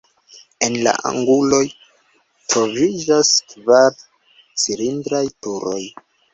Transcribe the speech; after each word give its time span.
En 0.67 0.77
la 0.87 0.93
anguloj 1.09 1.59
troviĝas 2.55 3.31
kvar 3.53 4.01
cilindraj 4.65 5.25
turoj. 5.41 5.81